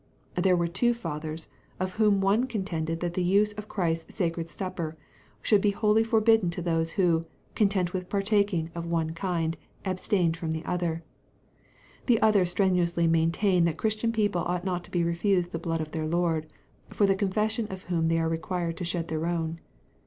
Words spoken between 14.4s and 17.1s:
ought not to be refused the blood of their Lord, for